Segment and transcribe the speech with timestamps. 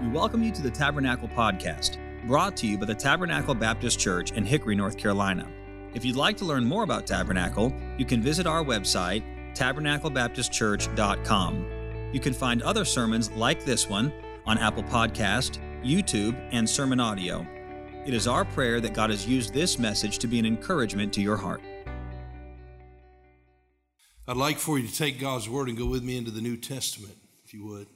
[0.00, 4.32] We welcome you to the Tabernacle Podcast, brought to you by the Tabernacle Baptist Church
[4.32, 5.46] in Hickory, North Carolina.
[5.92, 9.22] If you'd like to learn more about Tabernacle, you can visit our website,
[9.54, 12.10] tabernaclebaptistchurch.com.
[12.14, 14.10] You can find other sermons like this one
[14.46, 17.46] on Apple Podcast, YouTube, and Sermon Audio.
[18.06, 21.20] It is our prayer that God has used this message to be an encouragement to
[21.20, 21.60] your heart.
[24.26, 26.56] I'd like for you to take God's word and go with me into the New
[26.56, 27.86] Testament, if you would.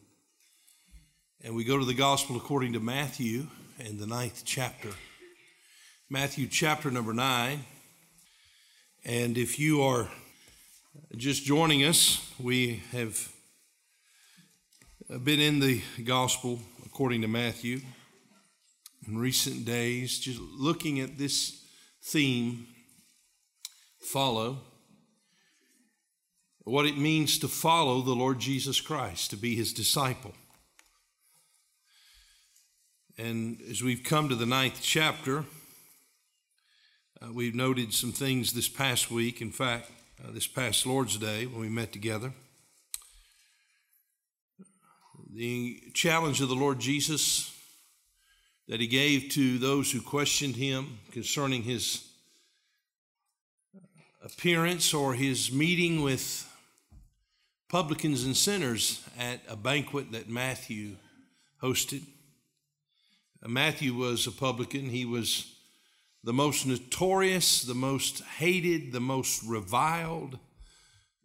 [1.44, 3.48] And we go to the gospel according to Matthew
[3.78, 4.88] in the ninth chapter.
[6.08, 7.66] Matthew chapter number nine.
[9.04, 10.08] And if you are
[11.18, 13.30] just joining us, we have
[15.22, 17.82] been in the gospel according to Matthew
[19.06, 21.62] in recent days, just looking at this
[22.02, 22.68] theme
[24.00, 24.60] follow
[26.62, 30.32] what it means to follow the Lord Jesus Christ, to be his disciple.
[33.16, 35.44] And as we've come to the ninth chapter,
[37.22, 39.40] uh, we've noted some things this past week.
[39.40, 39.88] In fact,
[40.20, 42.32] uh, this past Lord's Day when we met together.
[45.32, 47.56] The challenge of the Lord Jesus
[48.66, 52.08] that he gave to those who questioned him concerning his
[54.24, 56.50] appearance or his meeting with
[57.68, 60.96] publicans and sinners at a banquet that Matthew
[61.62, 62.02] hosted.
[63.46, 64.88] Matthew was a publican.
[64.88, 65.54] He was
[66.22, 70.38] the most notorious, the most hated, the most reviled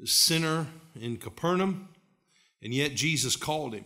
[0.04, 0.68] sinner
[1.00, 1.90] in Capernaum,
[2.62, 3.86] and yet Jesus called him.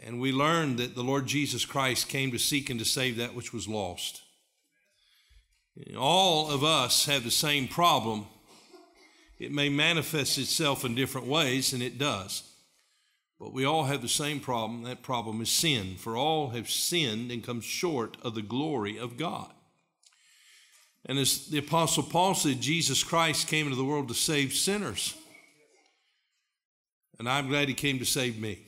[0.00, 3.34] And we learned that the Lord Jesus Christ came to seek and to save that
[3.34, 4.22] which was lost.
[5.96, 8.26] All of us have the same problem.
[9.38, 12.47] It may manifest itself in different ways, and it does.
[13.38, 14.82] But we all have the same problem.
[14.82, 15.94] That problem is sin.
[15.96, 19.52] For all have sinned and come short of the glory of God.
[21.06, 25.14] And as the Apostle Paul said, Jesus Christ came into the world to save sinners.
[27.18, 28.58] And I'm glad he came to save me.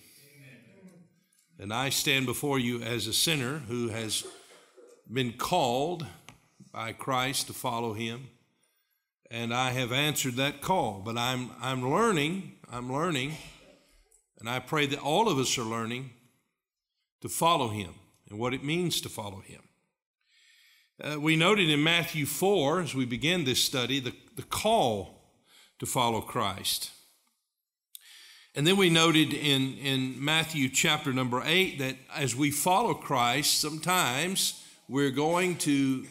[1.58, 4.24] And I stand before you as a sinner who has
[5.12, 6.06] been called
[6.72, 8.28] by Christ to follow him.
[9.30, 11.02] And I have answered that call.
[11.04, 13.34] But I'm, I'm learning, I'm learning
[14.40, 16.10] and I pray that all of us are learning
[17.20, 17.94] to follow him
[18.28, 19.60] and what it means to follow him.
[21.02, 25.20] Uh, we noted in Matthew 4, as we begin this study, the, the call
[25.78, 26.90] to follow Christ.
[28.54, 33.60] And then we noted in, in Matthew chapter number 8 that as we follow Christ,
[33.60, 36.06] sometimes we're going to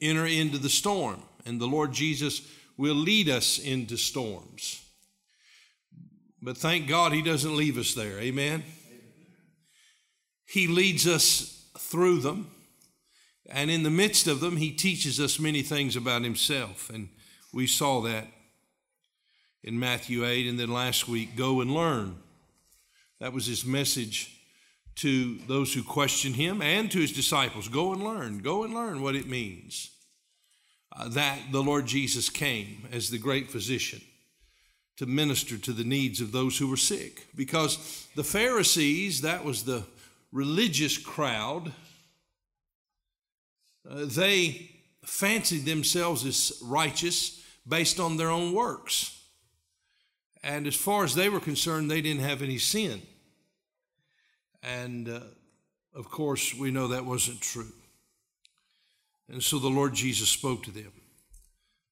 [0.00, 2.42] enter into the storm, and the Lord Jesus
[2.76, 4.83] will lead us into storms.
[6.44, 8.18] But thank God he doesn't leave us there.
[8.18, 8.62] Amen.
[10.44, 12.50] He leads us through them.
[13.48, 16.90] And in the midst of them, he teaches us many things about himself.
[16.90, 17.08] And
[17.54, 18.26] we saw that
[19.62, 20.46] in Matthew 8.
[20.46, 22.16] And then last week, go and learn.
[23.20, 24.30] That was his message
[24.96, 27.68] to those who questioned him and to his disciples.
[27.68, 28.40] Go and learn.
[28.40, 29.90] Go and learn what it means
[30.94, 34.02] uh, that the Lord Jesus came as the great physician
[34.96, 37.26] to minister to the needs of those who were sick.
[37.34, 39.84] Because the Pharisees, that was the
[40.32, 41.72] religious crowd,
[43.88, 44.70] uh, they
[45.04, 49.20] fancied themselves as righteous based on their own works.
[50.42, 53.02] And as far as they were concerned, they didn't have any sin.
[54.62, 55.20] And uh,
[55.94, 57.72] of course, we know that wasn't true.
[59.28, 60.92] And so the Lord Jesus spoke to them.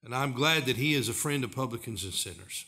[0.04, 2.66] And I'm glad that He is a friend of publicans and sinners.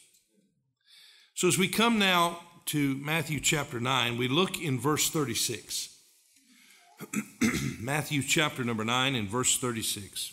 [1.36, 5.88] So as we come now to Matthew chapter 9, we look in verse 36.
[7.80, 10.32] Matthew chapter number 9 and verse 36.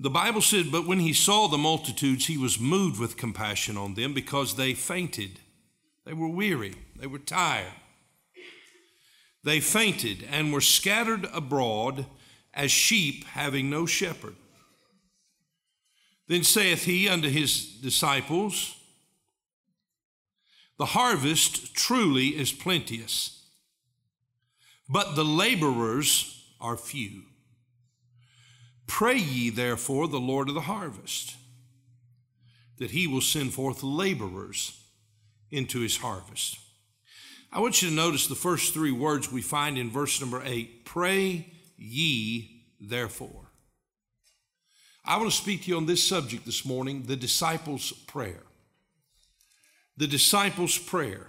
[0.00, 3.94] The Bible said, But when he saw the multitudes, he was moved with compassion on
[3.94, 5.38] them because they fainted.
[6.04, 7.74] They were weary, they were tired.
[9.44, 12.06] They fainted and were scattered abroad
[12.52, 14.34] as sheep having no shepherd.
[16.28, 18.76] Then saith he unto his disciples,
[20.78, 23.44] The harvest truly is plenteous,
[24.88, 27.22] but the laborers are few.
[28.86, 31.36] Pray ye therefore the Lord of the harvest,
[32.78, 34.78] that he will send forth laborers
[35.50, 36.58] into his harvest.
[37.52, 40.84] I want you to notice the first three words we find in verse number eight
[40.84, 43.41] pray ye therefore.
[45.04, 48.42] I want to speak to you on this subject this morning the disciples' prayer.
[49.96, 51.26] the disciples' prayer.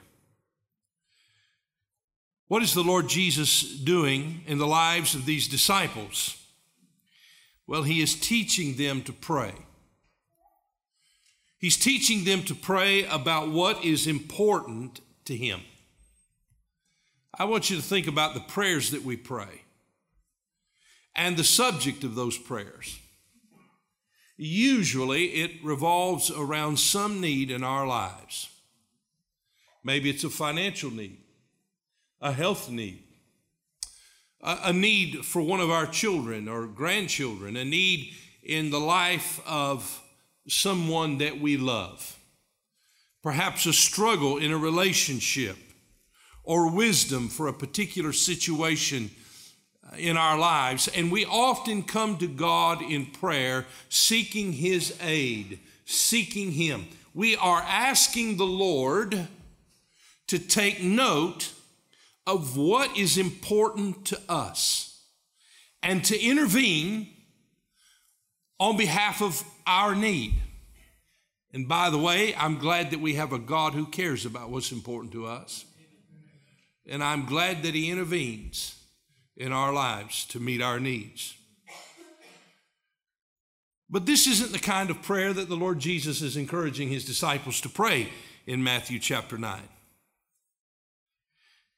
[2.47, 6.37] What is the Lord Jesus doing in the lives of these disciples?
[7.67, 9.53] Well, he is teaching them to pray.
[11.57, 15.61] He's teaching them to pray about what is important to him.
[17.37, 19.63] I want you to think about the prayers that we pray
[21.15, 22.99] and the subject of those prayers.
[24.38, 28.50] Usually it revolves around some need in our lives.
[29.83, 31.18] Maybe it's a financial need,
[32.21, 33.03] a health need,
[34.41, 40.01] a, need for one of our children or grandchildren, a need in the life of
[40.47, 42.18] someone that we love,
[43.21, 45.57] perhaps a struggle in a relationship
[46.44, 49.12] or wisdom for a particular situation
[49.97, 50.87] in our lives.
[50.87, 56.87] And we often come to God in prayer seeking His aid, seeking Him.
[57.13, 59.27] We are asking the Lord
[60.27, 61.51] to take note
[62.25, 65.01] of what is important to us
[65.81, 67.09] and to intervene
[68.59, 70.33] on behalf of our need.
[71.53, 74.71] And by the way, I'm glad that we have a God who cares about what's
[74.71, 75.65] important to us.
[76.87, 78.82] And I'm glad that He intervenes
[79.35, 81.35] in our lives to meet our needs.
[83.89, 87.62] But this isn't the kind of prayer that the Lord Jesus is encouraging His disciples
[87.62, 88.09] to pray
[88.47, 89.62] in Matthew chapter 9.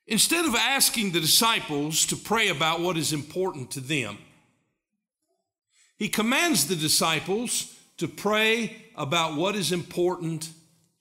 [0.07, 4.17] Instead of asking the disciples to pray about what is important to them,
[5.97, 10.49] he commands the disciples to pray about what is important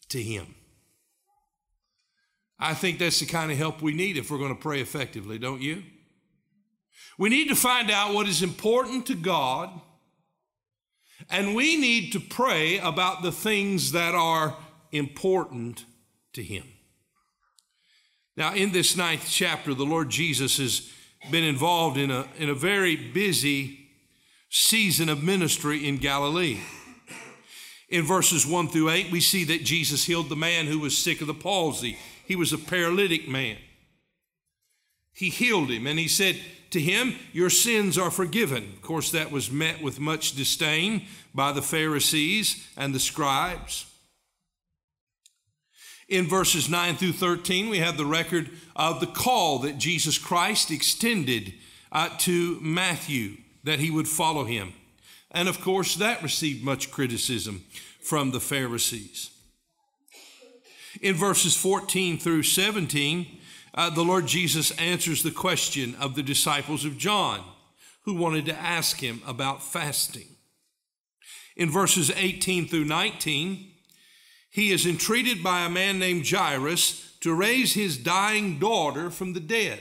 [0.09, 0.55] to him.
[2.59, 5.39] I think that's the kind of help we need if we're going to pray effectively,
[5.39, 5.83] don't you?
[7.19, 9.71] We need to find out what is important to God,
[11.31, 14.57] and we need to pray about the things that are
[14.91, 15.85] important
[16.33, 16.65] to Him.
[18.37, 20.91] Now, in this ninth chapter, the Lord Jesus has
[21.31, 23.89] been involved in a, in a very busy
[24.51, 26.61] season of ministry in Galilee.
[27.89, 31.21] In verses 1 through 8, we see that Jesus healed the man who was sick
[31.21, 31.97] of the palsy.
[32.27, 33.59] He was a paralytic man.
[35.13, 36.41] He healed him and he said
[36.75, 38.65] to him, Your sins are forgiven.
[38.75, 43.87] Of course, that was met with much disdain by the Pharisees and the scribes.
[46.09, 50.71] In verses 9 through 13, we have the record of the call that Jesus Christ
[50.71, 51.55] extended
[51.91, 54.75] uh, to Matthew that he would follow him.
[55.31, 57.65] And of course, that received much criticism
[58.01, 59.31] from the Pharisees.
[61.01, 63.41] In verses 14 through 17,
[63.75, 67.43] uh, the Lord Jesus answers the question of the disciples of John
[68.03, 70.29] who wanted to ask him about fasting.
[71.57, 73.71] In verses 18 through 19,
[74.51, 79.41] he is entreated by a man named Jairus to raise his dying daughter from the
[79.41, 79.81] dead.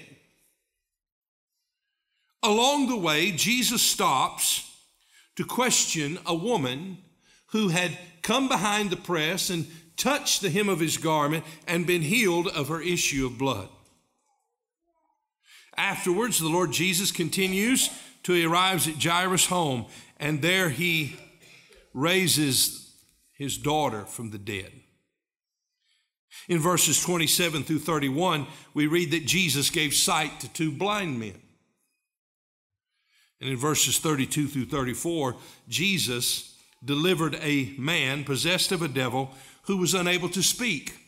[2.41, 4.69] Along the way, Jesus stops
[5.35, 6.97] to question a woman
[7.47, 9.67] who had come behind the press and
[9.97, 13.69] touched the hem of his garment and been healed of her issue of blood.
[15.77, 17.89] Afterwards, the Lord Jesus continues
[18.21, 19.85] till he arrives at Jairus' home,
[20.17, 21.15] and there he
[21.93, 22.93] raises
[23.33, 24.71] his daughter from the dead.
[26.47, 31.39] In verses 27 through 31, we read that Jesus gave sight to two blind men.
[33.39, 35.35] And in verses 32 through 34,
[35.67, 39.31] Jesus delivered a man possessed of a devil
[39.63, 41.02] who was unable to speak.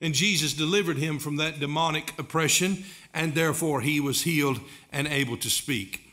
[0.00, 4.60] And Jesus delivered him from that demonic oppression, and therefore he was healed
[4.92, 6.10] and able to speak.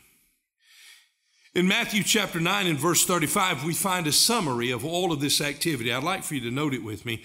[1.54, 5.40] In Matthew chapter 9 and verse 35, we find a summary of all of this
[5.40, 5.92] activity.
[5.92, 7.24] I'd like for you to note it with me.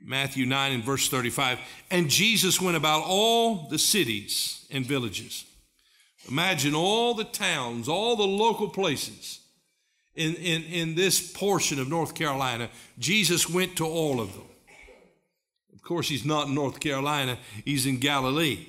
[0.00, 1.58] Matthew 9 and verse 35.
[1.90, 5.44] And Jesus went about all the cities and villages.
[6.28, 9.40] Imagine all the towns, all the local places
[10.14, 12.68] in, in, in this portion of North Carolina.
[12.98, 14.47] Jesus went to all of them.
[15.88, 18.66] Course, he's not in North Carolina, he's in Galilee.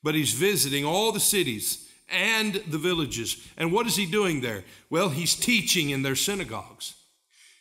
[0.00, 3.44] But he's visiting all the cities and the villages.
[3.56, 4.62] And what is he doing there?
[4.90, 6.94] Well, he's teaching in their synagogues.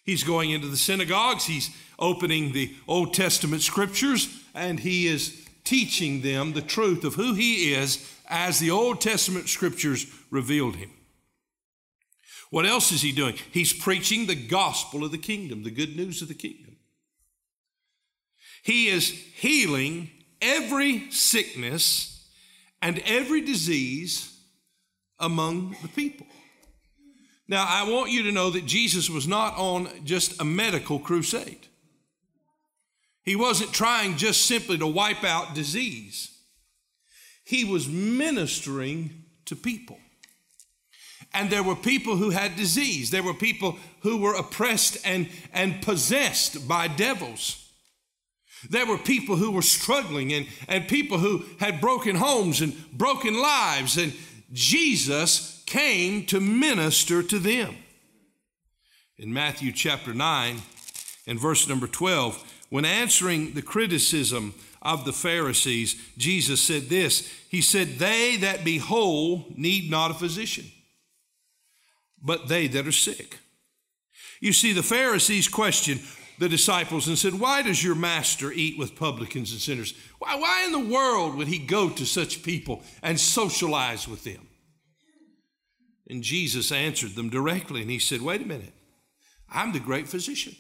[0.06, 6.22] He's going into the synagogues, he's opening the Old Testament scriptures, and he is teaching
[6.22, 10.92] them the truth of who he is as the Old Testament scriptures revealed him.
[12.52, 13.34] What else is he doing?
[13.52, 16.73] He's preaching the gospel of the kingdom, the good news of the kingdom.
[18.64, 20.10] He is healing
[20.42, 22.28] every sickness
[22.82, 24.36] and every disease
[25.20, 26.26] among the people.
[27.48, 31.68] Now, I want you to know that Jesus was not on just a medical crusade.
[33.24, 36.30] He wasn't trying just simply to wipe out disease,
[37.46, 39.98] he was ministering to people.
[41.34, 43.10] And there were people who had disease.
[43.10, 47.63] There were people who were oppressed and, and possessed by devils.
[48.70, 53.40] There were people who were struggling and, and people who had broken homes and broken
[53.40, 53.98] lives.
[53.98, 54.14] And
[54.52, 57.76] Jesus came to minister to them.
[59.18, 60.62] In Matthew chapter 9
[61.28, 67.62] and verse number 12, when answering the criticism of the Pharisees, Jesus said this He
[67.62, 70.66] said, They that be whole need not a physician
[72.24, 73.40] but they that are sick.
[74.40, 76.02] You see, the Pharisees questioned
[76.40, 79.94] the disciples and said, Why does your master eat with publicans and sinners?
[80.20, 84.48] Why, why in the world would he go to such people and socialize with them?
[86.10, 88.74] And Jesus answered them directly and he said, Wait a minute,
[89.50, 90.56] I'm the great physician.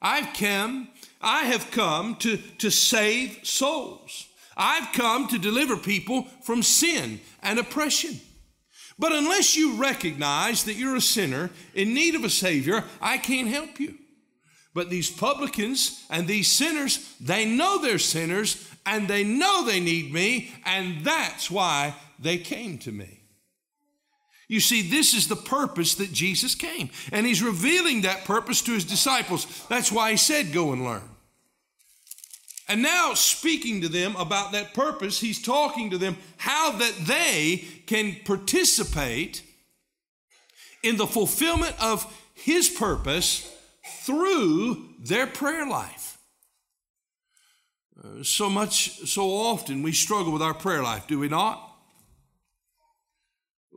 [0.00, 0.88] I've come,
[1.20, 4.26] I have come to, to save souls.
[4.56, 8.20] I've come to deliver people from sin and oppression.
[8.98, 13.48] But unless you recognize that you're a sinner in need of a Savior, I can't
[13.48, 13.94] help you.
[14.74, 20.12] But these publicans and these sinners, they know they're sinners and they know they need
[20.12, 23.20] me, and that's why they came to me.
[24.48, 28.72] You see, this is the purpose that Jesus came, and He's revealing that purpose to
[28.72, 29.46] His disciples.
[29.68, 31.08] That's why He said, Go and learn.
[32.68, 37.64] And now, speaking to them about that purpose, he's talking to them how that they
[37.86, 39.42] can participate
[40.82, 43.51] in the fulfillment of his purpose
[44.00, 46.18] through their prayer life.
[48.02, 51.68] Uh, so much, so often we struggle with our prayer life, do we not?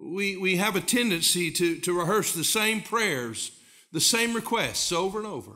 [0.01, 3.51] We, we have a tendency to, to rehearse the same prayers,
[3.91, 5.51] the same requests over and over.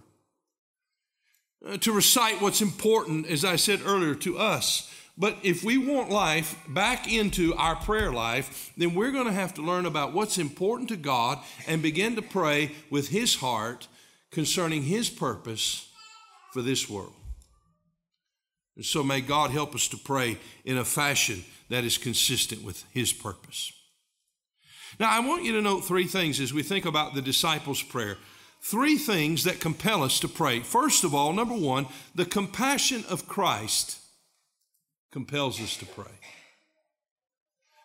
[1.66, 4.90] Uh, to recite what's important, as I said earlier, to us.
[5.18, 9.54] But if we want life back into our prayer life, then we're going to have
[9.56, 13.90] to learn about what's important to God and begin to pray with His heart
[14.32, 15.90] concerning His purpose
[16.54, 17.14] for this world.
[18.76, 22.84] And so may God help us to pray in a fashion that is consistent with
[22.92, 23.74] His purpose.
[25.00, 28.18] Now, I want you to note three things as we think about the disciples' prayer
[28.62, 30.60] three things that compel us to pray.
[30.60, 34.00] First of all, number one, the compassion of Christ
[35.12, 36.12] compels us to pray.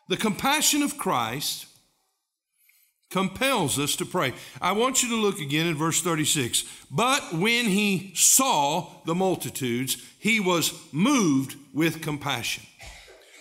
[0.08, 1.66] The compassion of Christ
[3.14, 4.32] compels us to pray.
[4.60, 6.64] I want you to look again in verse 36.
[6.90, 12.64] But when he saw the multitudes, he was moved with compassion.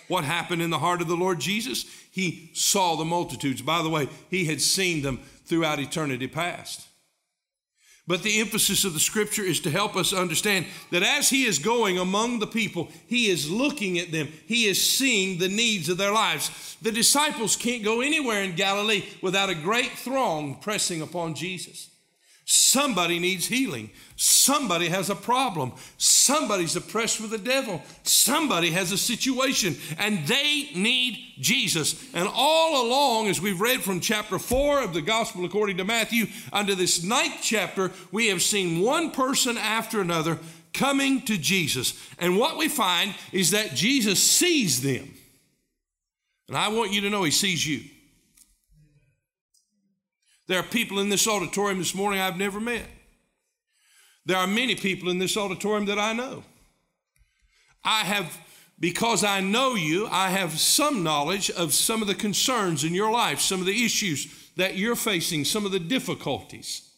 [0.06, 1.86] What happened in the heart of the Lord Jesus?
[2.12, 3.62] He saw the multitudes.
[3.62, 6.86] By the way, he had seen them throughout eternity past.
[8.06, 11.58] But the emphasis of the scripture is to help us understand that as he is
[11.58, 15.96] going among the people, he is looking at them, he is seeing the needs of
[15.96, 16.76] their lives.
[16.82, 21.88] The disciples can't go anywhere in Galilee without a great throng pressing upon Jesus.
[22.46, 23.90] Somebody needs healing.
[24.16, 25.72] Somebody has a problem.
[25.96, 27.82] Somebody's oppressed with the devil.
[28.02, 32.12] Somebody has a situation and they need Jesus.
[32.12, 36.26] And all along, as we've read from chapter 4 of the Gospel according to Matthew,
[36.52, 40.38] under this ninth chapter, we have seen one person after another
[40.74, 41.98] coming to Jesus.
[42.18, 45.14] And what we find is that Jesus sees them.
[46.48, 47.84] And I want you to know He sees you.
[50.46, 52.86] There are people in this auditorium this morning I've never met.
[54.26, 56.44] There are many people in this auditorium that I know.
[57.84, 58.38] I have,
[58.80, 63.10] because I know you, I have some knowledge of some of the concerns in your
[63.10, 66.90] life, some of the issues that you're facing, some of the difficulties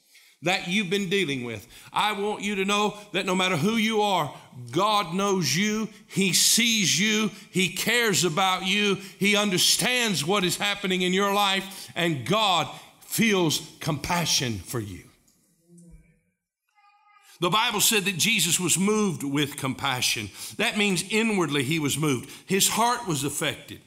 [0.42, 1.66] that you've been dealing with.
[1.92, 4.32] I want you to know that no matter who you are,
[4.70, 11.02] God knows you, He sees you, He cares about you, He understands what is happening
[11.02, 12.68] in your life, and God
[13.16, 15.02] feels compassion for you.
[17.40, 20.28] The Bible said that Jesus was moved with compassion.
[20.58, 22.30] That means inwardly he was moved.
[22.46, 23.80] His heart was affected.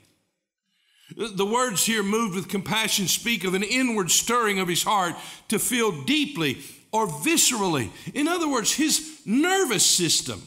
[1.15, 5.13] The words here, moved with compassion, speak of an inward stirring of his heart
[5.49, 6.57] to feel deeply
[6.91, 7.91] or viscerally.
[8.15, 10.41] In other words, his nervous system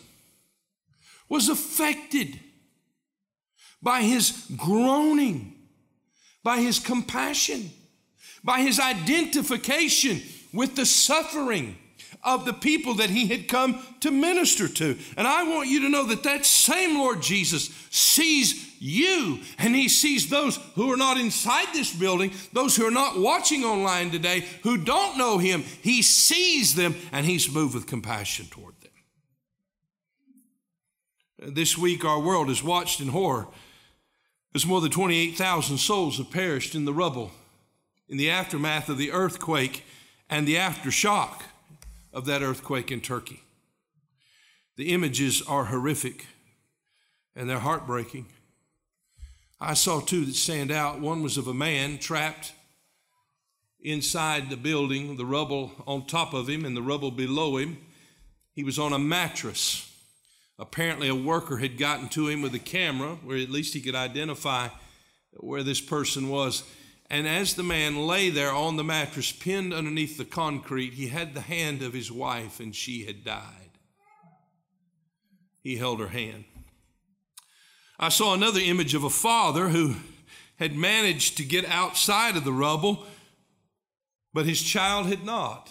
[1.29, 2.39] was affected
[3.81, 5.55] by his groaning,
[6.43, 7.71] by his compassion
[8.45, 10.21] by his identification
[10.53, 11.77] with the suffering
[12.25, 14.97] of the people that he had come to minister to.
[15.17, 19.89] And I want you to know that that same Lord Jesus sees you and he
[19.89, 24.45] sees those who are not inside this building, those who are not watching online today,
[24.63, 25.63] who don't know him.
[25.83, 28.91] He sees them and he's moved with compassion toward them.
[31.55, 33.49] This week, our world is watched in horror
[34.55, 37.33] as more than 28,000 souls have perished in the rubble
[38.09, 39.85] in the aftermath of the earthquake
[40.29, 41.43] and the aftershock
[42.13, 43.43] of that earthquake in Turkey.
[44.77, 46.27] The images are horrific
[47.35, 48.27] and they're heartbreaking.
[49.61, 51.01] I saw two that stand out.
[51.01, 52.53] One was of a man trapped
[53.81, 57.79] inside the building, the rubble on top of him and the rubble below him.
[58.53, 59.89] He was on a mattress.
[60.59, 63.95] Apparently, a worker had gotten to him with a camera where at least he could
[63.95, 64.69] identify
[65.33, 66.63] where this person was.
[67.13, 71.35] And as the man lay there on the mattress, pinned underneath the concrete, he had
[71.35, 73.71] the hand of his wife, and she had died.
[75.61, 76.45] He held her hand.
[78.01, 79.97] I saw another image of a father who
[80.57, 83.05] had managed to get outside of the rubble,
[84.33, 85.69] but his child had not.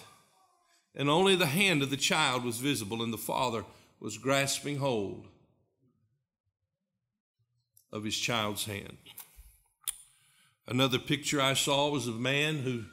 [0.93, 3.65] And only the hand of the child was visible, and the father
[3.99, 5.25] was grasping hold
[7.91, 8.97] of his child's hand.
[10.71, 12.85] Another picture I saw was of a man who,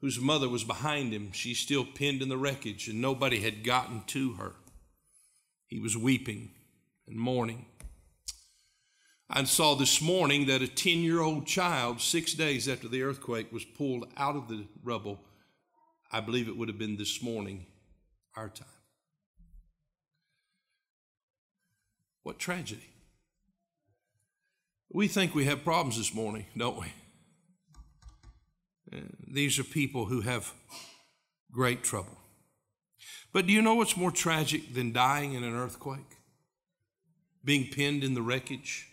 [0.00, 1.30] whose mother was behind him.
[1.30, 4.54] She's still pinned in the wreckage, and nobody had gotten to her.
[5.68, 6.50] He was weeping
[7.06, 7.66] and mourning.
[9.30, 13.52] I saw this morning that a 10 year old child, six days after the earthquake,
[13.52, 15.20] was pulled out of the rubble.
[16.10, 17.66] I believe it would have been this morning,
[18.36, 18.66] our time.
[22.24, 22.90] What tragedy.
[24.90, 26.92] We think we have problems this morning, don't we?
[29.28, 30.52] These are people who have
[31.52, 32.18] great trouble.
[33.32, 36.16] But do you know what's more tragic than dying in an earthquake?
[37.44, 38.90] Being pinned in the wreckage?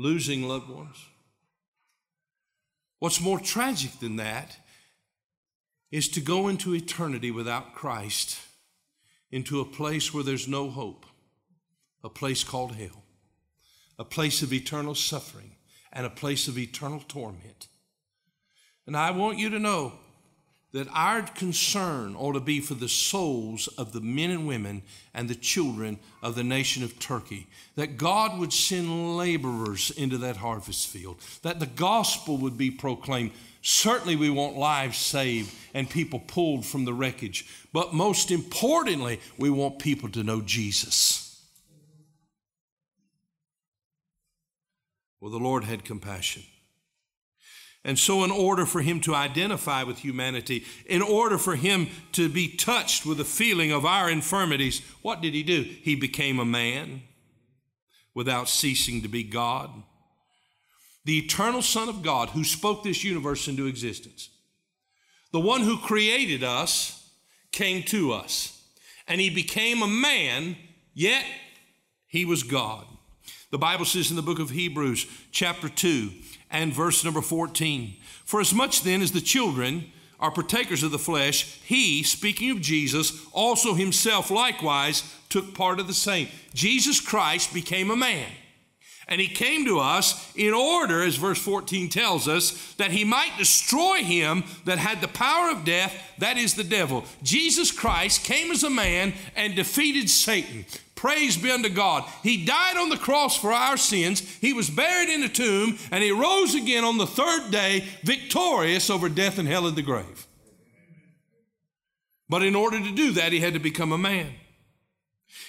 [0.00, 0.96] losing loved ones.
[2.98, 4.56] What's more tragic than that
[5.90, 8.38] is to go into eternity without Christ,
[9.30, 11.04] into a place where there's no hope,
[12.02, 13.02] a place called hell,
[14.00, 15.50] a place of eternal suffering,
[15.92, 17.68] and a place of eternal torment.
[18.86, 19.92] And I want you to know
[20.72, 24.80] that our concern ought to be for the souls of the men and women
[25.12, 27.46] and the children of the nation of Turkey.
[27.74, 33.32] That God would send laborers into that harvest field, that the gospel would be proclaimed.
[33.60, 39.50] Certainly, we want lives saved and people pulled from the wreckage, but most importantly, we
[39.50, 41.29] want people to know Jesus.
[45.20, 46.42] Well, the Lord had compassion.
[47.84, 52.28] And so, in order for him to identify with humanity, in order for him to
[52.28, 55.62] be touched with the feeling of our infirmities, what did he do?
[55.62, 57.02] He became a man
[58.14, 59.70] without ceasing to be God.
[61.06, 64.28] The eternal Son of God who spoke this universe into existence,
[65.32, 67.10] the one who created us,
[67.50, 68.62] came to us.
[69.08, 70.56] And he became a man,
[70.92, 71.24] yet
[72.06, 72.84] he was God.
[73.50, 76.10] The Bible says in the book of Hebrews, chapter 2,
[76.52, 77.94] and verse number 14.
[78.24, 79.86] For as much then as the children
[80.20, 85.88] are partakers of the flesh, he, speaking of Jesus, also himself likewise took part of
[85.88, 86.28] the same.
[86.54, 88.28] Jesus Christ became a man.
[89.08, 93.36] And he came to us in order, as verse 14 tells us, that he might
[93.36, 97.04] destroy him that had the power of death, that is the devil.
[97.24, 100.64] Jesus Christ came as a man and defeated Satan.
[101.00, 102.04] Praise be unto God.
[102.22, 104.20] He died on the cross for our sins.
[104.20, 108.90] He was buried in a tomb, and he rose again on the third day, victorious
[108.90, 110.26] over death and hell and the grave.
[112.28, 114.26] But in order to do that, he had to become a man.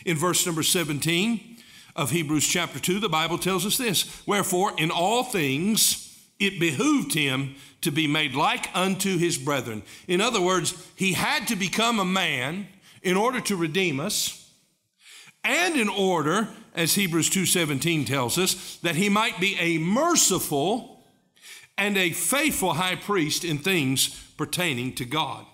[0.06, 1.58] In verse number 17
[1.98, 7.14] of Hebrews chapter 2, the Bible tells us this Wherefore, in all things, it behooved
[7.14, 9.84] him to be made like unto his brethren.
[10.08, 12.70] In other words, he had to become a man
[13.04, 14.41] in order to redeem us
[15.44, 21.06] and in order, as Hebrews 2:17 tells us, that he might be a merciful
[21.78, 25.46] and a faithful high priest in things pertaining to God.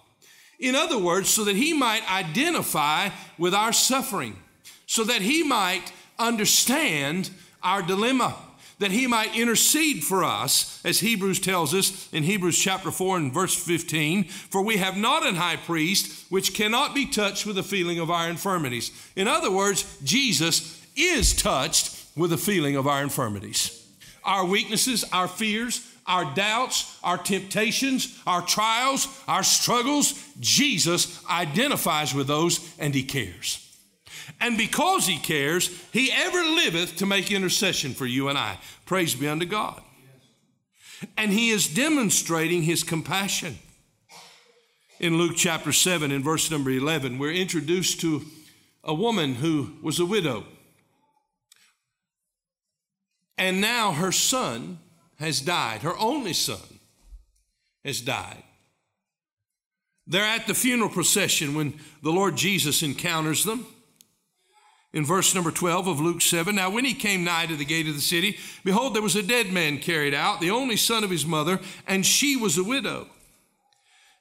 [0.60, 4.38] In other words, so that he might identify with our suffering,
[4.88, 7.30] so that he might understand
[7.62, 8.36] our dilemma
[8.80, 13.34] that he might intercede for us, as Hebrews tells us in Hebrews chapter 4 and
[13.34, 14.26] verse 15.
[14.26, 18.12] For we have not an high priest which cannot be touched with the feeling of
[18.12, 18.92] our infirmities.
[19.16, 23.74] In other words, Jesus is touched with the feeling of our infirmities.
[24.24, 32.28] Our weaknesses, our fears, our doubts, our temptations, our trials, our struggles, Jesus identifies with
[32.28, 33.66] those and he cares.
[34.39, 38.60] And because he cares, he ever liveth to make intercession for you and I.
[38.86, 39.82] Praise be unto God.
[41.17, 43.58] And he is demonstrating his compassion.
[45.00, 48.26] In Luke chapter 7, in verse number 11, we're introduced to
[48.84, 50.43] a woman who was a widow.
[53.38, 54.80] And now her son
[55.19, 56.80] has died, her only son
[57.86, 58.43] has died.
[60.08, 63.67] They're at the funeral procession when the Lord Jesus encounters them.
[64.93, 67.88] In verse number 12 of Luke 7, now when he came nigh to the gate
[67.88, 71.10] of the city, behold, there was a dead man carried out, the only son of
[71.10, 73.08] his mother, and she was a widow.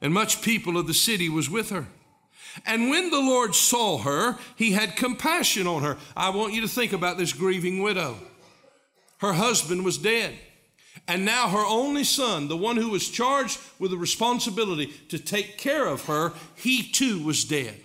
[0.00, 1.86] And much people of the city was with her.
[2.64, 5.98] And when the Lord saw her, he had compassion on her.
[6.16, 8.16] I want you to think about this grieving widow.
[9.18, 10.34] Her husband was dead.
[11.08, 15.58] And now her only son, the one who was charged with the responsibility to take
[15.58, 17.80] care of her, he too was dead.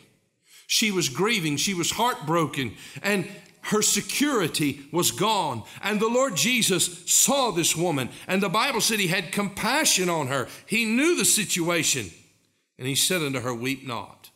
[0.71, 3.27] She was grieving, she was heartbroken, and
[3.63, 5.63] her security was gone.
[5.83, 10.27] And the Lord Jesus saw this woman, and the Bible said he had compassion on
[10.27, 10.47] her.
[10.65, 12.09] He knew the situation,
[12.79, 14.29] and he said unto her, Weep not.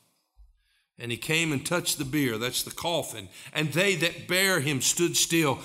[1.00, 4.82] And he came and touched the bier, that's the coffin, and they that bare him
[4.82, 5.60] stood still.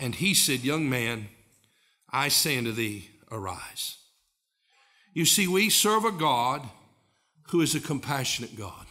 [0.00, 1.28] And he said, Young man,
[2.10, 3.98] I say unto thee, arise.
[5.14, 6.68] You see, we serve a God
[7.50, 8.85] who is a compassionate God,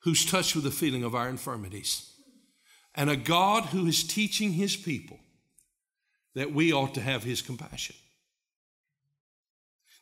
[0.00, 2.12] who's touched with the feeling of our infirmities,
[2.94, 5.18] and a God who is teaching his people
[6.34, 7.96] that we ought to have his compassion.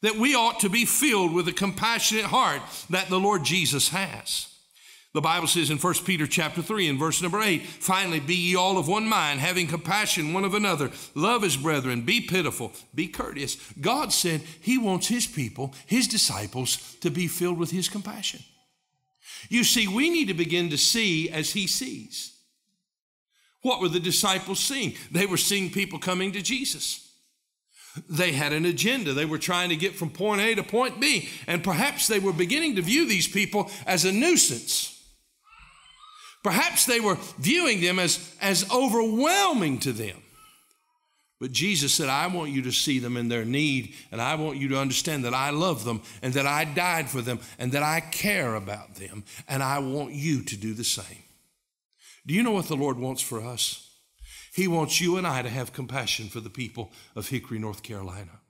[0.02, 4.48] That we ought to be filled with a compassionate heart that the Lord Jesus has.
[5.14, 8.56] The Bible says in 1 Peter chapter 3 and verse number 8, finally be ye
[8.56, 13.08] all of one mind, having compassion one of another, love his brethren, be pitiful, be
[13.08, 13.56] courteous.
[13.80, 18.40] God said he wants his people, his disciples, to be filled with his compassion.
[19.48, 22.34] You see, we need to begin to see as he sees.
[23.62, 24.94] What were the disciples seeing?
[25.10, 27.04] They were seeing people coming to Jesus.
[28.08, 29.12] They had an agenda.
[29.12, 31.28] They were trying to get from point A to point B.
[31.46, 34.94] And perhaps they were beginning to view these people as a nuisance.
[36.44, 40.22] Perhaps they were viewing them as, as overwhelming to them.
[41.40, 44.58] But Jesus said, I want you to see them in their need, and I want
[44.58, 47.82] you to understand that I love them, and that I died for them, and that
[47.84, 51.22] I care about them, and I want you to do the same.
[52.26, 53.88] Do you know what the Lord wants for us?
[54.52, 58.40] He wants you and I to have compassion for the people of Hickory, North Carolina.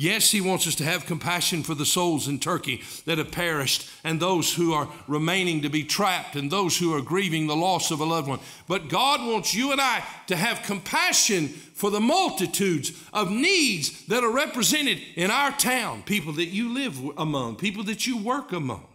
[0.00, 3.90] Yes, he wants us to have compassion for the souls in Turkey that have perished
[4.04, 7.90] and those who are remaining to be trapped and those who are grieving the loss
[7.90, 8.38] of a loved one.
[8.68, 14.22] But God wants you and I to have compassion for the multitudes of needs that
[14.22, 18.86] are represented in our town, people that you live among, people that you work among.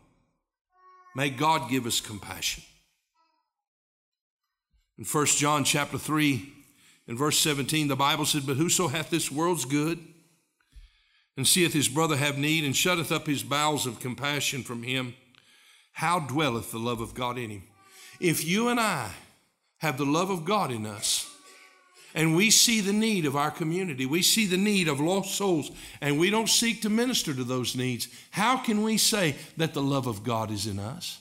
[1.18, 2.64] May God give us compassion.
[4.98, 6.50] In 1 John chapter 3
[7.10, 10.00] in verse 17, the Bible said, But whoso hath this world's good,
[11.36, 15.16] and seeth his brother have need, and shutteth up his bowels of compassion from him,
[15.94, 17.64] how dwelleth the love of God in him?
[18.20, 19.12] If you and I
[19.80, 21.30] have the love of God in us,
[22.16, 25.72] and we see the need of our community, we see the need of lost souls,
[26.00, 29.82] and we don't seek to minister to those needs, how can we say that the
[29.82, 31.20] love of God is in us?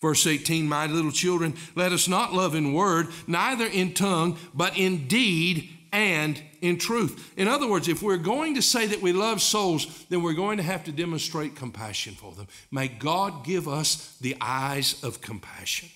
[0.00, 4.76] Verse 18, my little children, let us not love in word, neither in tongue, but
[4.76, 7.32] in deed and in truth.
[7.36, 10.56] In other words, if we're going to say that we love souls, then we're going
[10.56, 12.48] to have to demonstrate compassion for them.
[12.72, 15.88] May God give us the eyes of compassion.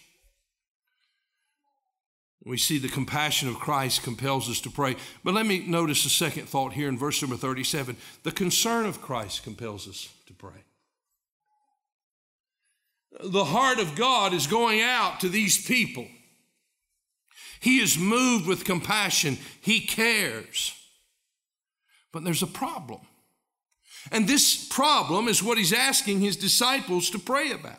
[2.44, 4.94] We see the compassion of Christ compels us to pray.
[5.24, 7.96] But let me notice a second thought here in verse number 37.
[8.22, 10.64] The concern of Christ compels us to pray.
[13.20, 16.06] The heart of God is going out to these people.
[17.60, 19.38] He is moved with compassion.
[19.60, 20.74] He cares.
[22.12, 23.00] But there's a problem.
[24.10, 27.76] And this problem is what he's asking his disciples to pray about.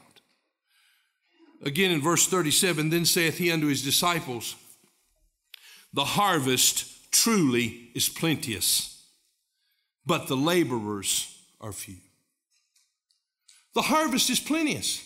[1.63, 4.55] Again in verse 37 Then saith he unto his disciples,
[5.93, 9.03] The harvest truly is plenteous,
[10.05, 11.97] but the laborers are few.
[13.73, 15.05] The harvest is plenteous.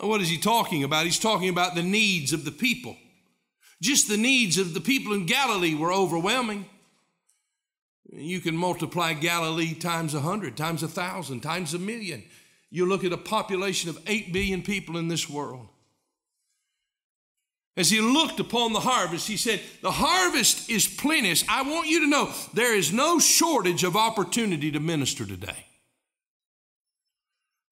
[0.00, 1.04] What is he talking about?
[1.04, 2.96] He's talking about the needs of the people.
[3.82, 6.66] Just the needs of the people in Galilee were overwhelming.
[8.12, 12.22] You can multiply Galilee times a hundred, times a thousand, times a million.
[12.70, 15.68] You look at a population of eight billion people in this world.
[17.76, 21.44] As he looked upon the harvest, he said, The harvest is plenteous.
[21.48, 25.66] I want you to know there is no shortage of opportunity to minister today.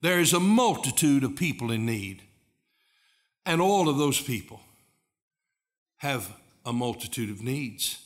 [0.01, 2.23] There is a multitude of people in need.
[3.47, 4.61] And all of those people
[6.03, 6.33] have
[6.67, 8.05] a multitude of needs.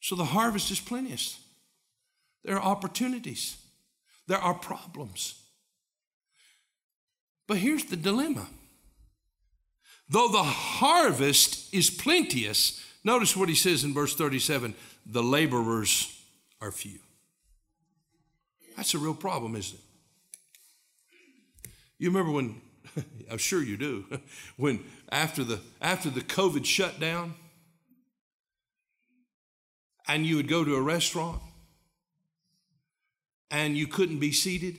[0.00, 1.40] So the harvest is plenteous.
[2.44, 3.56] There are opportunities,
[4.28, 5.42] there are problems.
[7.48, 8.48] But here's the dilemma
[10.08, 14.74] Though the harvest is plenteous, notice what he says in verse 37
[15.06, 16.12] the laborers
[16.60, 16.98] are few.
[18.76, 19.84] That's a real problem, isn't it?
[21.98, 22.60] You remember when,
[23.30, 24.04] I'm sure you do,
[24.56, 27.34] when after the, after the COVID shutdown,
[30.08, 31.40] and you would go to a restaurant
[33.50, 34.78] and you couldn't be seated?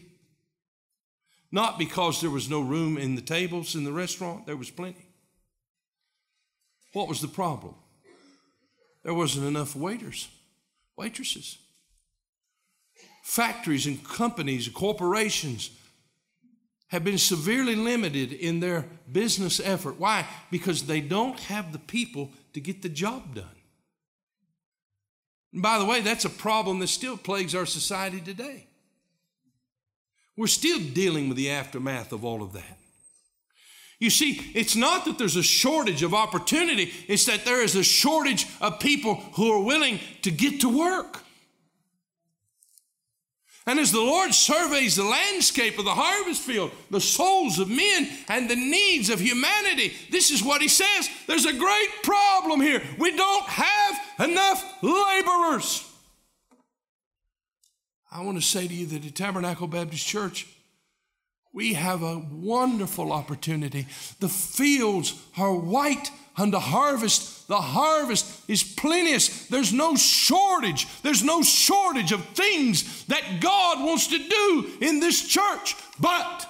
[1.51, 5.05] Not because there was no room in the tables in the restaurant, there was plenty.
[6.93, 7.75] What was the problem?
[9.03, 10.27] There wasn't enough waiters,
[10.97, 11.57] waitresses.
[13.23, 15.69] Factories and companies and corporations
[16.87, 19.99] have been severely limited in their business effort.
[19.99, 20.25] Why?
[20.49, 23.45] Because they don't have the people to get the job done.
[25.53, 28.67] And by the way, that's a problem that still plagues our society today.
[30.37, 32.77] We're still dealing with the aftermath of all of that.
[33.99, 37.83] You see, it's not that there's a shortage of opportunity, it's that there is a
[37.83, 41.23] shortage of people who are willing to get to work.
[43.67, 48.09] And as the Lord surveys the landscape of the harvest field, the souls of men,
[48.29, 52.81] and the needs of humanity, this is what he says there's a great problem here.
[52.97, 53.99] We don't have
[54.29, 55.83] enough laborers.
[58.09, 60.47] I want to say to you that at Tabernacle Baptist Church,
[61.51, 63.85] we have a wonderful opportunity.
[64.21, 67.47] The fields are white unto harvest.
[67.47, 69.47] The harvest is plenteous.
[69.47, 70.87] There's no shortage.
[71.01, 75.75] There's no shortage of things that God wants to do in this church.
[75.99, 76.47] But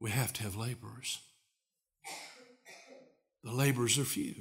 [0.00, 1.20] we have to have laborers.
[3.42, 4.34] The laborers are few.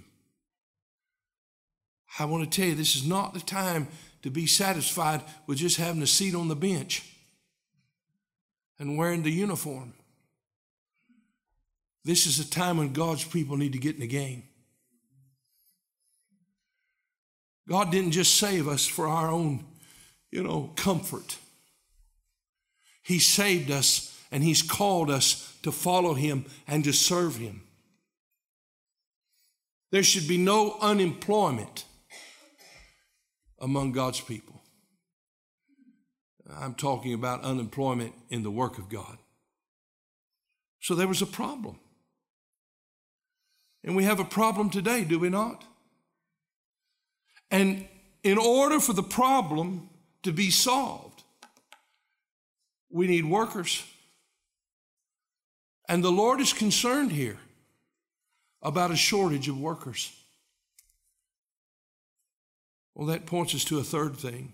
[2.20, 3.88] I want to tell you, this is not the time
[4.22, 7.04] to be satisfied with just having a seat on the bench
[8.80, 9.94] and wearing the uniform.
[12.06, 14.44] This is a time when God's people need to get in the game.
[17.68, 19.64] God didn't just save us for our own,
[20.32, 21.38] you know, comfort.
[23.04, 27.62] He saved us and He's called us to follow Him and to serve Him.
[29.92, 31.86] There should be no unemployment
[33.62, 34.62] among God's people.
[36.52, 39.18] I'm talking about unemployment in the work of God.
[40.82, 41.80] So there was a problem.
[43.84, 45.64] And we have a problem today, do we not?
[47.52, 47.88] And
[48.24, 49.90] in order for the problem
[50.24, 51.24] to be solved,
[52.90, 53.84] we need workers.
[55.90, 57.38] And the Lord is concerned here
[58.62, 60.12] about a shortage of workers.
[62.96, 64.54] Well, that points us to a third thing,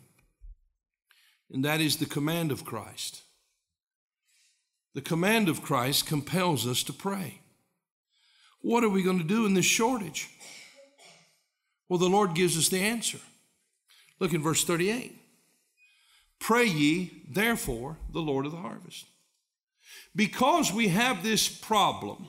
[1.52, 3.22] and that is the command of Christ.
[4.96, 7.39] The command of Christ compels us to pray.
[8.62, 10.30] What are we going to do in this shortage?
[11.88, 13.20] Well, the Lord gives us the answer.
[14.20, 15.16] Look in verse 38.
[16.40, 19.06] Pray ye, therefore, the Lord of the harvest.
[20.16, 22.28] Because we have this problem,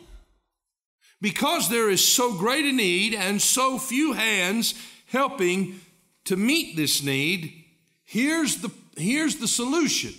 [1.21, 4.75] because there is so great a need and so few hands
[5.07, 5.81] helping
[6.25, 7.64] to meet this need,
[8.05, 10.12] here's the, here's the solution.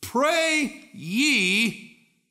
[0.00, 1.85] Pray ye,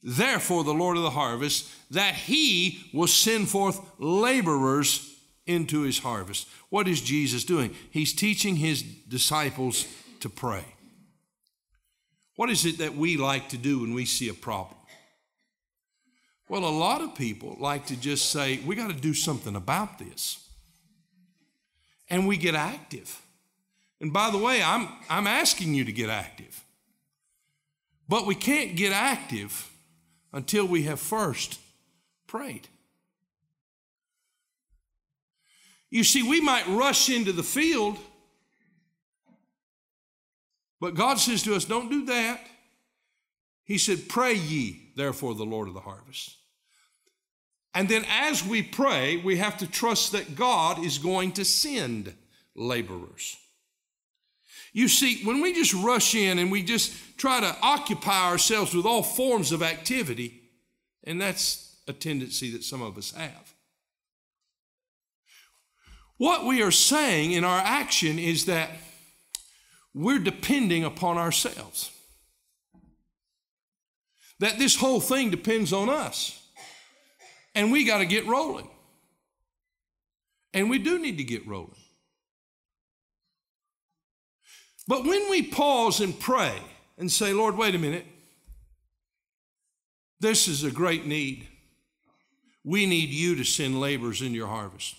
[0.05, 5.11] therefore, the Lord of the harvest, that he will send forth laborers
[5.47, 6.47] into his harvest.
[6.69, 7.75] What is Jesus doing?
[7.91, 9.87] He's teaching his disciples
[10.19, 10.63] to pray.
[12.35, 14.77] What is it that we like to do when we see a problem?
[16.47, 19.97] Well, a lot of people like to just say, we got to do something about
[19.97, 20.47] this
[22.09, 23.21] and we get active.
[23.99, 26.63] And by the way, I'm, I'm asking you to get active.
[28.07, 29.71] But we can't get active
[30.35, 31.59] until we have first
[32.27, 32.67] prayed.
[35.89, 37.97] You see, we might rush into the field,
[40.81, 42.45] but God says to us, don't do that.
[43.63, 46.35] He said, Pray ye, therefore, the Lord of the harvest.
[47.73, 52.13] And then as we pray, we have to trust that God is going to send
[52.55, 53.37] laborers.
[54.75, 58.85] You see, when we just rush in and we just try to occupy ourselves with
[58.85, 60.41] all forms of activity,
[61.05, 63.53] and that's a tendency that some of us have.
[66.17, 68.69] What we are saying in our action is that
[69.93, 71.89] we're depending upon ourselves.
[74.39, 76.37] That this whole thing depends on us.
[77.55, 78.69] And we got to get rolling.
[80.53, 81.84] And we do need to get rolling.
[84.87, 86.53] But when we pause and pray
[86.97, 88.05] and say, Lord, wait a minute,
[90.19, 91.47] This is a great need.
[92.63, 94.95] We need you to send laborers in your harvest.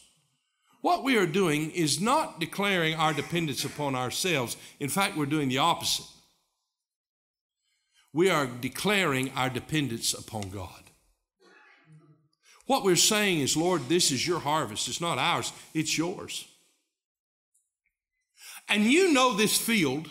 [0.83, 4.57] What we are doing is not declaring our dependence upon ourselves.
[4.79, 6.07] In fact, we're doing the opposite.
[8.13, 10.83] We are declaring our dependence upon God.
[12.67, 14.89] What we're saying is, Lord, this is your harvest.
[14.89, 16.47] It's not ours, it's yours.
[18.69, 20.11] And you know this field,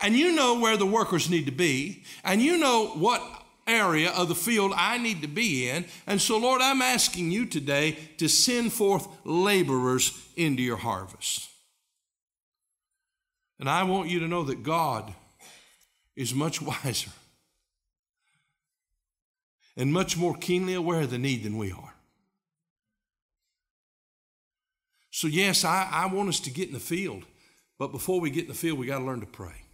[0.00, 3.22] and you know where the workers need to be, and you know what
[3.66, 5.84] area of the field I need to be in.
[6.06, 11.48] And so, Lord, I'm asking you today to send forth laborers into your harvest.
[13.58, 15.14] And I want you to know that God
[16.16, 17.10] is much wiser
[19.76, 21.94] and much more keenly aware of the need than we are.
[25.10, 27.24] So, yes, I, I want us to get in the field,
[27.82, 29.64] but before we get in the field, we got to learn to pray.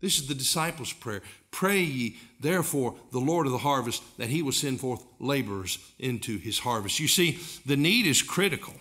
[0.00, 1.22] This is the disciples' prayer.
[1.52, 6.38] Pray ye, therefore, the Lord of the harvest, that he will send forth laborers into
[6.38, 6.98] his harvest.
[6.98, 8.74] You see, the need is critical.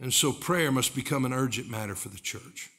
[0.00, 2.70] And so prayer must become an urgent matter for the church.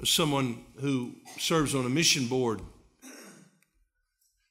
[0.00, 2.62] As someone who serves on a mission board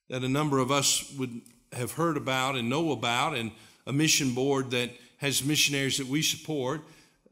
[0.07, 1.41] that a number of us would
[1.73, 3.51] have heard about and know about, and
[3.85, 6.81] a mission board that has missionaries that we support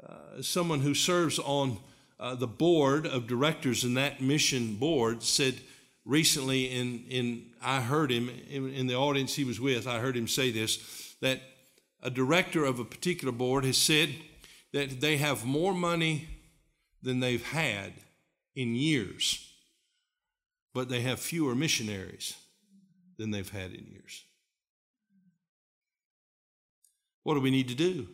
[0.07, 1.77] uh, someone who serves on
[2.19, 5.55] uh, the board of directors in that mission board said
[6.05, 10.17] recently in, in I heard him in, in the audience he was with, I heard
[10.17, 11.41] him say this, that
[12.01, 14.09] a director of a particular board has said
[14.73, 16.27] that they have more money
[17.01, 17.93] than they've had
[18.55, 19.51] in years,
[20.73, 22.35] but they have fewer missionaries
[23.17, 24.23] than they've had in years.
[27.29, 28.07] What do we need to do?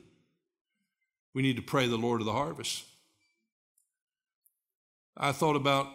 [1.33, 2.83] We need to pray the Lord of the harvest.
[5.15, 5.87] I thought about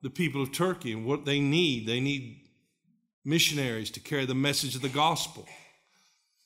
[0.00, 1.88] the people of Turkey and what they need.
[1.88, 2.42] They need
[3.24, 5.44] missionaries to carry the message of the gospel.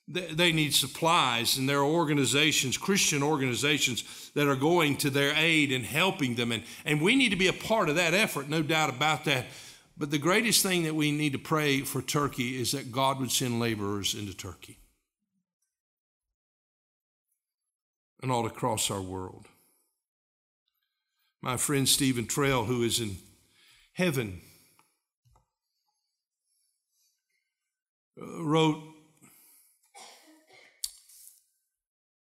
[0.09, 5.70] They need supplies, and there are organizations, Christian organizations, that are going to their aid
[5.70, 6.50] and helping them.
[6.50, 9.44] And, and we need to be a part of that effort, no doubt about that.
[9.98, 13.31] But the greatest thing that we need to pray for Turkey is that God would
[13.31, 14.79] send laborers into Turkey.
[18.27, 19.47] And all across our world.
[21.41, 23.19] My friend Stephen Trail, who is in
[23.93, 24.41] heaven,
[28.21, 28.83] uh, wrote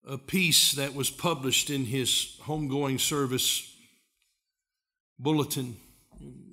[0.08, 3.70] a piece that was published in his homegoing service
[5.18, 5.76] bulletin.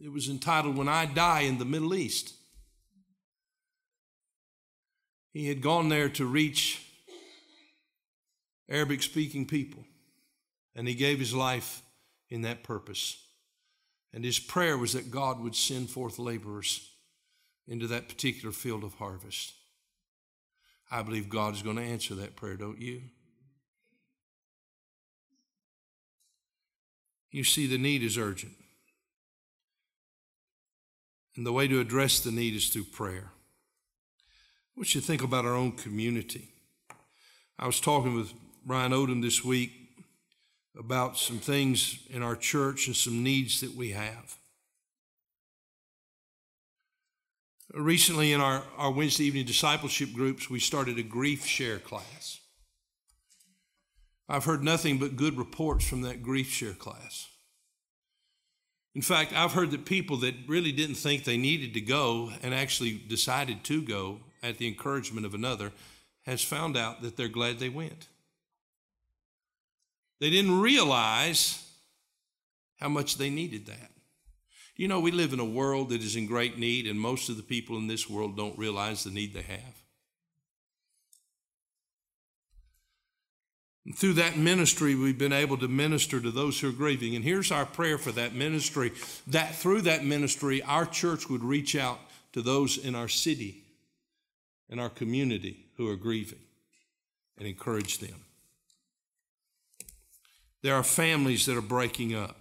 [0.04, 2.34] It was entitled When I Die in the Middle East.
[5.32, 6.89] He had gone there to reach
[8.70, 9.84] Arabic speaking people.
[10.76, 11.82] And he gave his life
[12.30, 13.18] in that purpose.
[14.14, 16.90] And his prayer was that God would send forth laborers
[17.68, 19.54] into that particular field of harvest.
[20.92, 23.02] I believe God is going to answer that prayer, don't you?
[27.32, 28.54] You see, the need is urgent.
[31.36, 33.32] And the way to address the need is through prayer.
[34.20, 36.50] I want you to think about our own community.
[37.60, 38.34] I was talking with
[38.70, 39.72] Brian Odom this week
[40.78, 44.38] about some things in our church and some needs that we have.
[47.74, 52.42] Recently, in our, our Wednesday evening discipleship groups, we started a grief share class.
[54.30, 57.28] I've heard nothing but good reports from that grief share class.
[58.94, 62.54] In fact, I've heard that people that really didn't think they needed to go and
[62.54, 65.72] actually decided to go at the encouragement of another
[66.28, 68.06] has found out that they're glad they went.
[70.20, 71.66] They didn't realize
[72.80, 73.92] how much they needed that.
[74.76, 77.38] You know, we live in a world that is in great need, and most of
[77.38, 79.84] the people in this world don't realize the need they have.
[83.86, 87.16] And through that ministry, we've been able to minister to those who are grieving.
[87.16, 88.92] And here's our prayer for that ministry
[89.28, 92.00] that through that ministry, our church would reach out
[92.34, 93.64] to those in our city
[94.70, 96.40] and our community who are grieving
[97.38, 98.24] and encourage them.
[100.62, 102.38] There are families that are breaking up.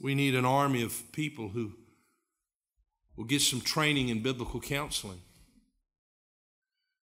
[0.00, 1.72] We need an army of people who
[3.16, 5.20] will get some training in biblical counseling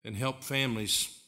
[0.03, 1.19] and help families.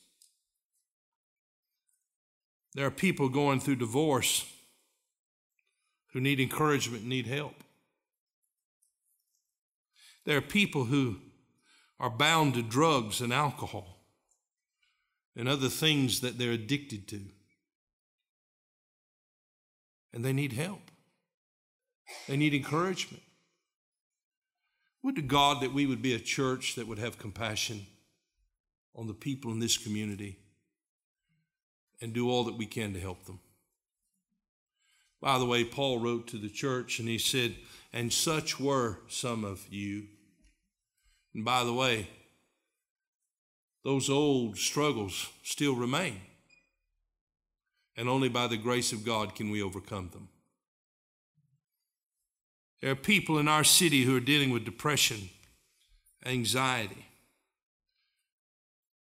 [2.74, 4.45] There are people going through divorce
[6.14, 7.55] who need encouragement, and need help.
[10.26, 11.18] There are people who
[11.99, 14.01] are bound to drugs and alcohol
[15.36, 17.22] and other things that they're addicted to.
[20.14, 20.92] and they need help.
[22.28, 23.24] They need encouragement.
[25.04, 27.88] Would to God that we would be a church that would have compassion
[28.96, 30.38] on the people in this community
[32.02, 33.40] and do all that we can to help them.
[35.22, 37.56] By the way, Paul wrote to the church and he said,
[37.94, 40.08] And such were some of you.
[41.34, 42.10] And by the way,
[43.84, 46.22] those old struggles still remain.
[47.98, 50.30] And only by the grace of God can we overcome them.
[52.82, 55.30] There are people in our city who are dealing with depression,
[56.26, 57.06] anxiety,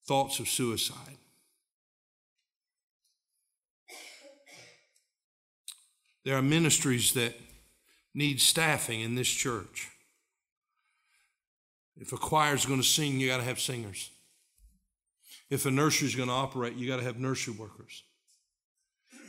[0.05, 1.17] thoughts of suicide.
[6.25, 7.33] There are ministries that
[8.13, 9.89] need staffing in this church.
[11.97, 14.09] If a choir is going to sing, you got to have singers.
[15.51, 18.03] If a nursery is going to operate, you got to have nursery workers.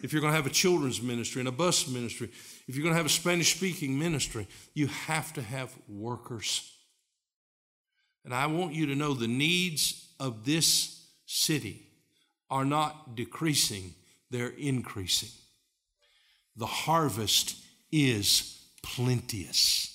[0.02, 2.30] If you're going to have a children's ministry and a bus ministry,
[2.66, 6.72] if you're going to have a Spanish speaking ministry, you have to have workers.
[8.24, 11.88] And I want you to know the needs of this city
[12.48, 13.94] are not decreasing,
[14.30, 15.30] they're increasing.
[16.56, 17.56] The harvest
[17.90, 19.88] is plenteous.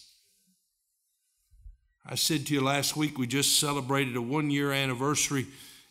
[2.06, 5.48] I said to you last week, we just celebrated a one year anniversary,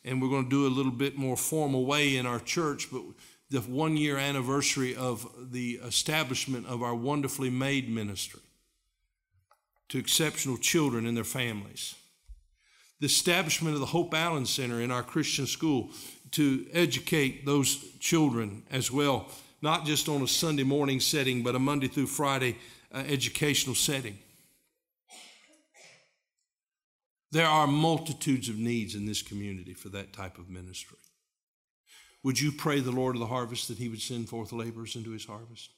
[0.06, 3.02] and we're going to do a little bit more formal way in our church, but
[3.50, 8.40] the one year anniversary of the establishment of our wonderfully made ministry
[9.88, 11.96] to exceptional children and their families.
[13.00, 15.90] The establishment of the Hope Allen Center in our Christian school
[16.32, 19.28] to educate those children as well,
[19.60, 22.56] not just on a Sunday morning setting, but a Monday through Friday
[22.92, 24.18] uh, educational setting.
[27.36, 30.96] There are multitudes of needs in this community for that type of ministry.
[32.22, 35.10] Would you pray the Lord of the harvest that he would send forth laborers into
[35.10, 35.68] his harvest?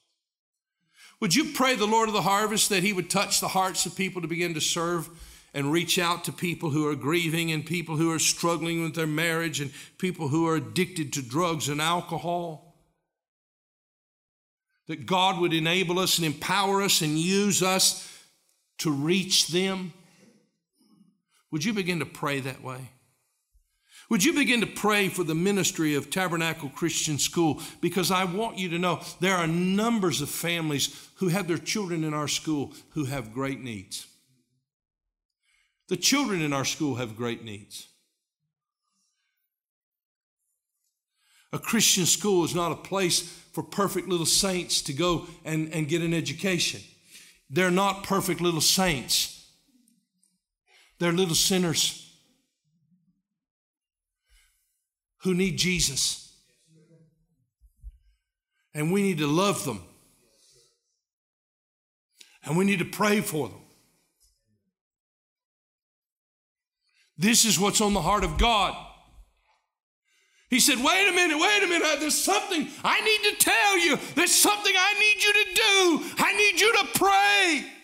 [1.19, 3.97] Would you pray the Lord of the harvest that he would touch the hearts of
[3.97, 5.11] people to begin to serve
[5.53, 9.09] and reach out to people who are grieving and people who are struggling with their
[9.09, 12.77] marriage and people who are addicted to drugs and alcohol?
[14.87, 18.09] That God would enable us and empower us and use us
[18.79, 19.93] to reach them?
[21.51, 22.91] Would you begin to pray that way?
[24.11, 27.61] Would you begin to pray for the ministry of Tabernacle Christian School?
[27.81, 32.05] Because I want you to know there are numbers of families who have their children
[32.05, 34.07] in our school who have great needs.
[35.89, 37.89] The children in our school have great needs.
[41.53, 43.21] A Christian school is not a place
[43.53, 46.81] for perfect little saints to go and, and get an education.
[47.51, 49.38] They're not perfect little saints,
[50.99, 52.05] they're little sinners
[55.23, 56.25] who need Jesus.
[58.75, 59.83] And we need to love them.
[62.45, 63.61] And we need to pray for them.
[67.17, 68.77] This is what's on the heart of God.
[70.49, 71.87] He said, Wait a minute, wait a minute.
[71.87, 73.99] Uh, there's something I need to tell you.
[74.15, 76.25] There's something I need you to do.
[76.25, 77.78] I need you to pray.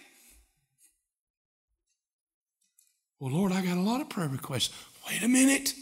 [3.25, 4.69] Well, Lord, I got a lot of prayer requests.
[5.09, 5.73] Wait a minute.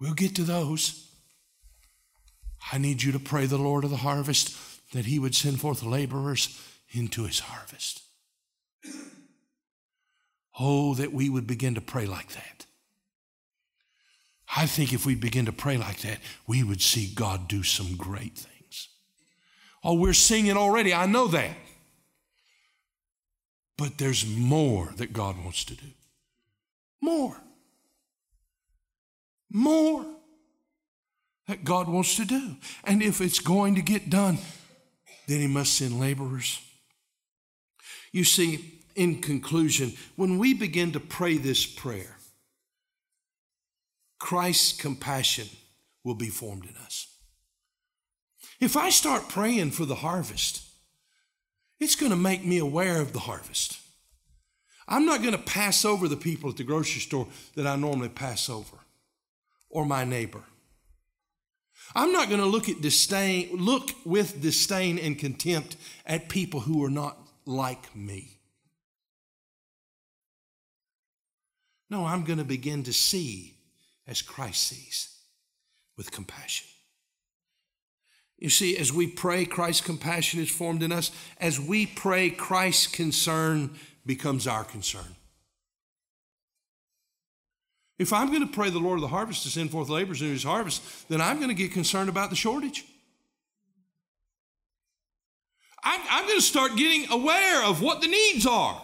[0.00, 1.06] We'll get to those.
[2.72, 4.56] I need you to pray the Lord of the harvest
[4.94, 6.58] that he would send forth laborers
[6.92, 8.00] into his harvest.
[10.58, 12.64] Oh, that we would begin to pray like that.
[14.56, 17.96] I think if we begin to pray like that, we would see God do some
[17.96, 18.88] great things.
[19.82, 20.94] Oh, we're singing already.
[20.94, 21.54] I know that.
[23.76, 25.86] But there's more that God wants to do.
[27.00, 27.36] More
[29.54, 30.04] more
[31.46, 32.56] that God wants to do.
[32.82, 34.38] And if it's going to get done,
[35.28, 36.60] then He must send laborers.
[38.12, 42.16] You see, in conclusion, when we begin to pray this prayer,
[44.18, 45.48] Christ's compassion
[46.02, 47.06] will be formed in us.
[48.60, 50.63] If I start praying for the harvest,
[51.80, 53.78] it's going to make me aware of the harvest.
[54.86, 58.10] I'm not going to pass over the people at the grocery store that I normally
[58.10, 58.76] pass over
[59.70, 60.42] or my neighbor.
[61.94, 66.84] I'm not going to look at disdain, look with disdain and contempt at people who
[66.84, 68.38] are not like me.
[71.90, 73.54] No, I'm going to begin to see
[74.06, 75.16] as Christ sees
[75.96, 76.66] with compassion.
[78.38, 81.10] You see, as we pray, Christ's compassion is formed in us.
[81.38, 83.70] As we pray, Christ's concern
[84.04, 85.16] becomes our concern.
[87.98, 90.32] If I'm going to pray the Lord of the harvest to send forth laborers into
[90.32, 92.84] his harvest, then I'm going to get concerned about the shortage.
[95.84, 98.80] I'm, I'm going to start getting aware of what the needs are.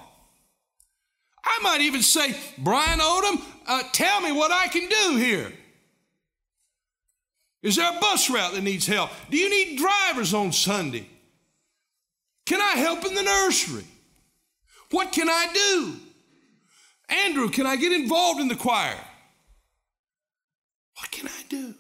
[1.43, 5.53] I might even say, Brian Odom, uh, tell me what I can do here.
[7.63, 9.11] Is there a bus route that needs help?
[9.31, 11.07] Do you need drivers on Sunday?
[12.47, 13.85] Can I help in the nursery?
[14.91, 15.97] What can I do?
[17.25, 18.99] Andrew, can I get involved in the choir?
[20.99, 21.75] What can I do?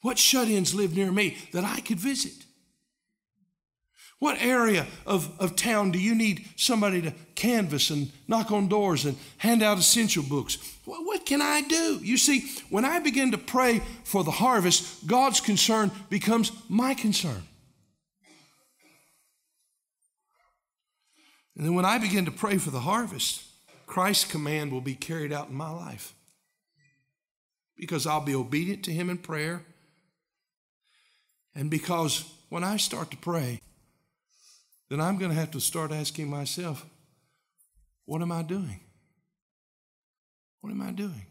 [0.00, 2.43] What shut ins live near me that I could visit?
[4.24, 9.04] What area of, of town do you need somebody to canvass and knock on doors
[9.04, 10.56] and hand out essential books?
[10.86, 12.00] What, what can I do?
[12.02, 17.42] You see, when I begin to pray for the harvest, God's concern becomes my concern.
[21.54, 23.42] And then when I begin to pray for the harvest,
[23.84, 26.14] Christ's command will be carried out in my life
[27.76, 29.66] because I'll be obedient to Him in prayer.
[31.54, 33.60] And because when I start to pray,
[34.88, 36.84] then I'm going to have to start asking myself,
[38.04, 38.80] what am I doing?
[40.60, 41.26] What am I doing?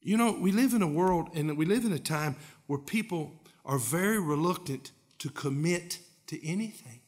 [0.00, 3.42] You know, we live in a world and we live in a time where people
[3.64, 5.98] are very reluctant to commit
[6.28, 7.00] to anything.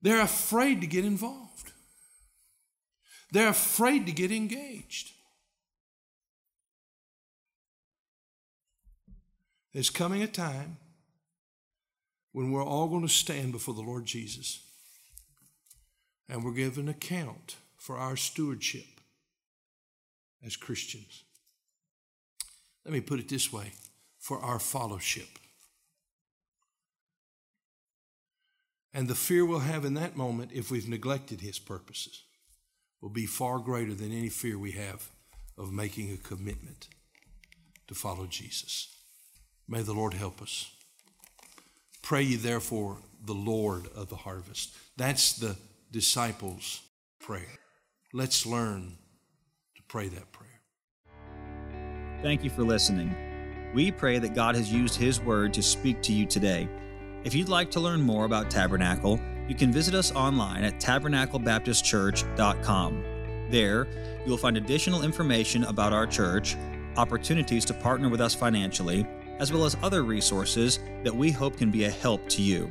[0.00, 1.72] They're afraid to get involved.
[3.32, 5.12] They're afraid to get engaged.
[9.76, 10.78] There's coming a time
[12.32, 14.60] when we're all going to stand before the Lord Jesus
[16.30, 18.86] and we're given account for our stewardship
[20.42, 21.24] as Christians.
[22.86, 23.72] Let me put it this way
[24.18, 25.28] for our fellowship.
[28.94, 32.22] And the fear we'll have in that moment if we've neglected His purposes
[33.02, 35.10] will be far greater than any fear we have
[35.58, 36.88] of making a commitment
[37.88, 38.95] to follow Jesus.
[39.68, 40.70] May the Lord help us.
[42.02, 44.76] Pray ye therefore the Lord of the harvest.
[44.96, 45.56] That's the
[45.90, 46.82] disciples'
[47.18, 47.58] prayer.
[48.12, 48.92] Let's learn
[49.74, 50.60] to pray that prayer.
[52.22, 53.12] Thank you for listening.
[53.74, 56.68] We pray that God has used His Word to speak to you today.
[57.24, 63.04] If you'd like to learn more about Tabernacle, you can visit us online at tabernaclebaptistchurch.com.
[63.50, 63.86] There,
[64.24, 66.56] you'll find additional information about our church,
[66.96, 69.06] opportunities to partner with us financially,
[69.38, 72.70] as well as other resources that we hope can be a help to you.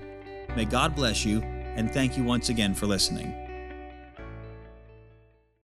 [0.56, 3.45] May God bless you, and thank you once again for listening.